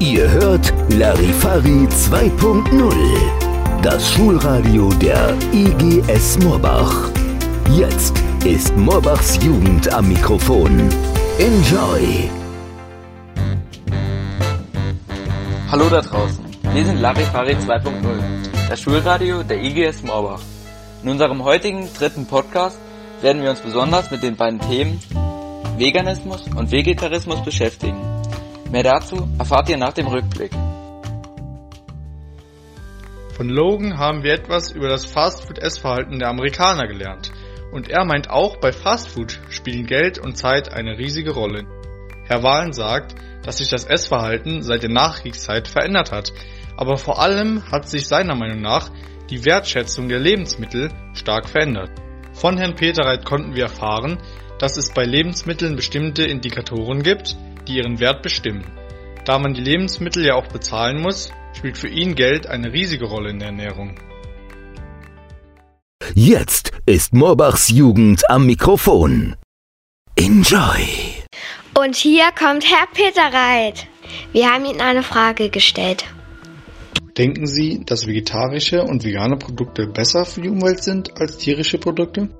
[0.00, 7.10] Ihr hört Larifari 2.0, das Schulradio der IGS Morbach.
[7.76, 8.14] Jetzt
[8.44, 10.88] ist Morbachs Jugend am Mikrofon.
[11.40, 12.30] Enjoy!
[15.68, 17.90] Hallo da draußen, wir sind Larifari 2.0,
[18.68, 20.42] das Schulradio der IGS Morbach.
[21.02, 22.78] In unserem heutigen dritten Podcast
[23.20, 25.00] werden wir uns besonders mit den beiden Themen
[25.76, 28.17] Veganismus und Vegetarismus beschäftigen.
[28.70, 30.52] Mehr dazu erfahrt ihr nach dem Rückblick.
[33.34, 37.30] Von Logan haben wir etwas über das Fastfood-Essverhalten der Amerikaner gelernt.
[37.72, 41.64] Und er meint auch, bei Fastfood spielen Geld und Zeit eine riesige Rolle.
[42.26, 46.32] Herr Wahlen sagt, dass sich das Essverhalten seit der Nachkriegszeit verändert hat.
[46.76, 48.90] Aber vor allem hat sich seiner Meinung nach
[49.30, 51.90] die Wertschätzung der Lebensmittel stark verändert.
[52.34, 54.18] Von Herrn Peterreit konnten wir erfahren,
[54.58, 57.36] dass es bei Lebensmitteln bestimmte Indikatoren gibt,
[57.68, 58.64] die ihren Wert bestimmen.
[59.24, 63.30] Da man die Lebensmittel ja auch bezahlen muss, spielt für ihn Geld eine riesige Rolle
[63.30, 63.94] in der Ernährung.
[66.14, 69.36] Jetzt ist Morbachs Jugend am Mikrofon.
[70.16, 70.88] Enjoy!
[71.78, 73.86] Und hier kommt Herr Peterreit.
[74.32, 76.06] Wir haben Ihnen eine Frage gestellt.
[77.16, 82.30] Denken Sie, dass vegetarische und vegane Produkte besser für die Umwelt sind als tierische Produkte?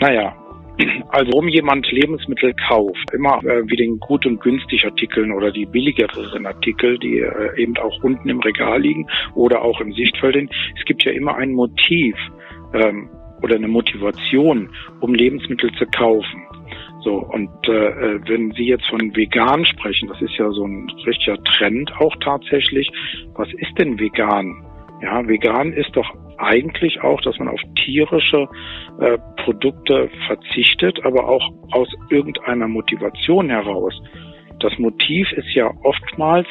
[0.00, 0.43] Naja,
[1.08, 5.66] also warum jemand Lebensmittel kauft, immer äh, wie den gut und günstig Artikeln oder die
[5.66, 10.50] billigeren Artikel, die äh, eben auch unten im Regal liegen oder auch im Sichtfeld.
[10.76, 12.16] Es gibt ja immer ein Motiv
[12.72, 13.08] ähm,
[13.42, 16.42] oder eine Motivation, um Lebensmittel zu kaufen.
[17.02, 21.36] So, und äh, wenn Sie jetzt von vegan sprechen, das ist ja so ein richtiger
[21.44, 22.90] Trend auch tatsächlich.
[23.34, 24.64] Was ist denn vegan?
[25.02, 28.48] Ja, vegan ist doch eigentlich auch, dass man auf tierische
[29.00, 33.94] äh, Produkte verzichtet, aber auch aus irgendeiner Motivation heraus.
[34.60, 36.46] Das Motiv ist ja oftmals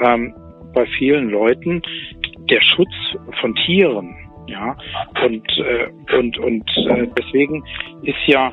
[0.00, 0.34] ähm,
[0.74, 1.82] bei vielen Leuten
[2.50, 2.92] der Schutz
[3.40, 4.16] von Tieren.
[4.48, 4.76] Ja,
[5.24, 7.64] und, äh, und, und äh, deswegen
[8.02, 8.52] ist ja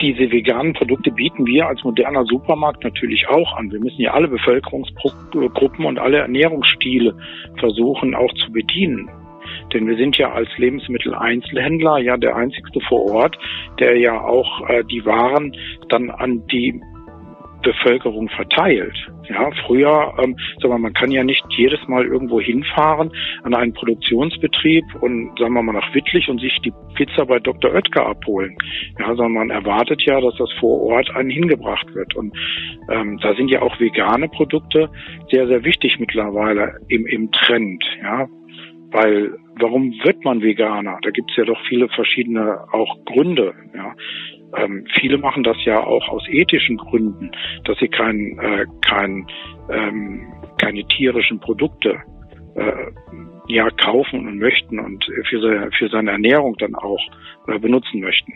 [0.00, 3.72] diese veganen Produkte bieten wir als moderner Supermarkt natürlich auch an.
[3.72, 7.16] Wir müssen ja alle Bevölkerungsgruppen und alle Ernährungsstile
[7.58, 9.10] versuchen auch zu bedienen.
[9.72, 13.38] Denn wir sind ja als Lebensmitteleinzelhändler ja der einzigste vor Ort,
[13.80, 15.56] der ja auch äh, die Waren
[15.88, 16.80] dann an die
[17.68, 18.96] Bevölkerung verteilt.
[19.28, 23.10] Ja, früher, ähm, sag mal, man kann ja nicht jedes Mal irgendwo hinfahren
[23.42, 27.74] an einen Produktionsbetrieb und sagen wir mal nach Wittlich und sich die Pizza bei Dr.
[27.74, 28.56] Oetker abholen.
[28.98, 32.16] Ja, sondern man erwartet ja, dass das vor Ort einen hingebracht wird.
[32.16, 32.34] Und
[32.90, 34.88] ähm, da sind ja auch vegane Produkte
[35.30, 37.84] sehr, sehr wichtig mittlerweile im, im Trend.
[38.02, 38.28] Ja,
[38.90, 40.98] weil warum wird man Veganer?
[41.02, 43.54] Da gibt es ja doch viele verschiedene auch Gründe.
[43.74, 43.94] Ja.
[44.56, 47.30] Ähm, viele machen das ja auch aus ethischen Gründen,
[47.64, 49.26] dass sie kein, äh, kein,
[49.70, 51.98] ähm, keine tierischen Produkte
[52.54, 52.72] äh,
[53.48, 57.00] ja kaufen und möchten und für, seine, für seine Ernährung dann auch
[57.46, 58.32] äh, benutzen möchten.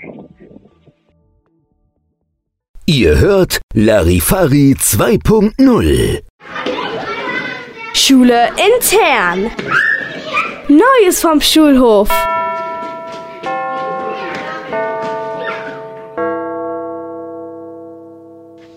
[2.87, 6.23] Ihr hört Larifari 2.0.
[7.95, 9.51] Schule intern.
[10.69, 12.09] Neues vom Schulhof.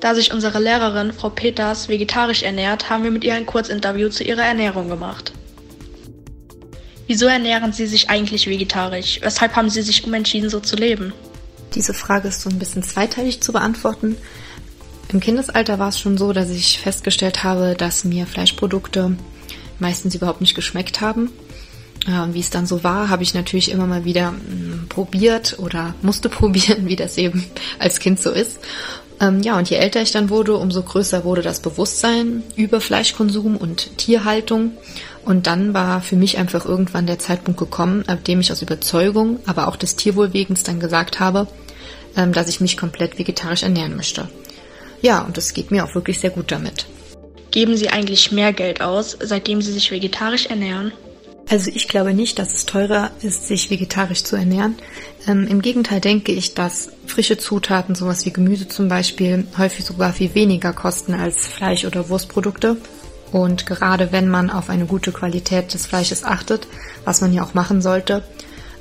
[0.05, 4.23] Da sich unsere Lehrerin, Frau Peters, vegetarisch ernährt, haben wir mit ihr ein Kurzinterview zu
[4.23, 5.33] ihrer Ernährung gemacht.
[7.07, 9.19] Wieso ernähren Sie sich eigentlich vegetarisch?
[9.23, 11.11] Weshalb haben Sie sich umentschieden, so zu leben?
[11.73, 14.15] Diese Frage ist so ein bisschen zweiteilig zu beantworten.
[15.11, 19.17] Im Kindesalter war es schon so, dass ich festgestellt habe, dass mir Fleischprodukte
[19.79, 21.31] meistens überhaupt nicht geschmeckt haben.
[22.05, 26.29] Wie es dann so war, habe ich natürlich immer mal wieder m, probiert oder musste
[26.29, 27.43] probieren, wie das eben
[27.79, 28.59] als Kind so ist.
[29.21, 33.55] Ähm, ja, und je älter ich dann wurde, umso größer wurde das Bewusstsein über Fleischkonsum
[33.55, 34.71] und Tierhaltung.
[35.23, 39.39] Und dann war für mich einfach irgendwann der Zeitpunkt gekommen, ab dem ich aus Überzeugung,
[39.45, 41.47] aber auch des Tierwohlwegens dann gesagt habe,
[42.15, 44.27] ähm, dass ich mich komplett vegetarisch ernähren möchte.
[45.01, 46.85] Ja, und es geht mir auch wirklich sehr gut damit.
[47.51, 50.91] Geben Sie eigentlich mehr Geld aus, seitdem Sie sich vegetarisch ernähren?
[51.49, 54.75] Also ich glaube nicht, dass es teurer ist, sich vegetarisch zu ernähren.
[55.27, 60.13] Ähm, Im Gegenteil denke ich, dass frische Zutaten, sowas wie Gemüse zum Beispiel, häufig sogar
[60.13, 62.77] viel weniger kosten als Fleisch- oder Wurstprodukte.
[63.31, 66.67] Und gerade wenn man auf eine gute Qualität des Fleisches achtet,
[67.03, 68.23] was man ja auch machen sollte,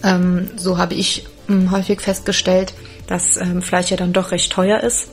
[0.02, 2.72] ähm, so habe ich ähm, häufig festgestellt,
[3.06, 5.08] dass ähm, Fleisch ja dann doch recht teuer ist.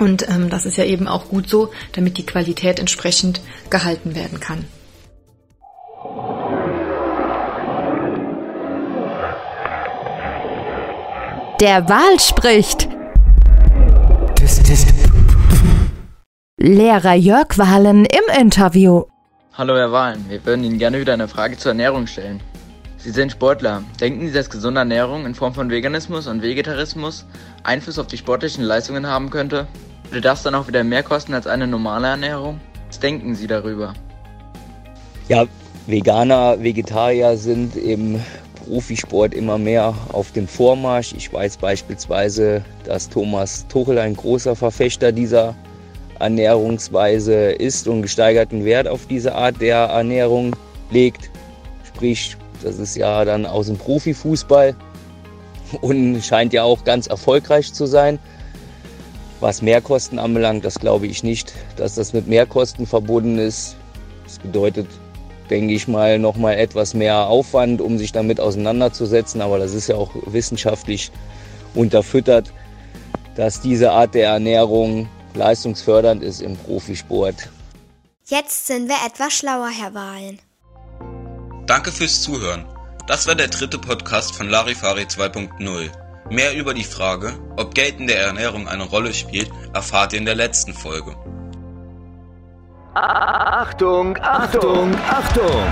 [0.00, 3.40] Und ähm, das ist ja eben auch gut so, damit die Qualität entsprechend
[3.70, 4.64] gehalten werden kann.
[11.64, 12.90] Der Wal spricht.
[16.58, 19.04] Lehrer Jörg Wahlen im Interview.
[19.54, 22.42] Hallo Herr Wahlen, wir würden Ihnen gerne wieder eine Frage zur Ernährung stellen.
[22.98, 23.82] Sie sind Sportler.
[23.98, 27.24] Denken Sie, dass gesunde Ernährung in Form von Veganismus und Vegetarismus
[27.62, 29.66] Einfluss auf die sportlichen Leistungen haben könnte?
[30.10, 32.60] Würde das dann auch wieder mehr kosten als eine normale Ernährung?
[32.88, 33.94] Was denken Sie darüber?
[35.28, 35.46] Ja,
[35.86, 38.20] Veganer, Vegetarier sind im
[38.64, 41.12] Profisport immer mehr auf dem Vormarsch.
[41.16, 45.54] Ich weiß beispielsweise, dass Thomas Tuchel ein großer Verfechter dieser
[46.18, 50.56] Ernährungsweise ist und gesteigerten Wert auf diese Art der Ernährung
[50.90, 51.30] legt.
[51.84, 54.74] Sprich, das ist ja dann aus dem Profifußball
[55.80, 58.18] und scheint ja auch ganz erfolgreich zu sein.
[59.40, 63.76] Was Mehrkosten anbelangt, das glaube ich nicht, dass das mit Mehrkosten verbunden ist.
[64.24, 64.86] Das bedeutet,
[65.50, 69.40] denke ich mal, nochmal etwas mehr Aufwand, um sich damit auseinanderzusetzen.
[69.40, 71.10] Aber das ist ja auch wissenschaftlich
[71.74, 72.52] unterfüttert,
[73.36, 77.50] dass diese Art der Ernährung leistungsfördernd ist im Profisport.
[78.26, 80.38] Jetzt sind wir etwas schlauer, Herr Wahlen.
[81.66, 82.64] Danke fürs Zuhören.
[83.06, 85.90] Das war der dritte Podcast von Larifari 2.0.
[86.30, 90.24] Mehr über die Frage, ob Geld in der Ernährung eine Rolle spielt, erfahrt ihr in
[90.24, 91.14] der letzten Folge.
[92.94, 95.64] Achtung, Achtung, Achtung!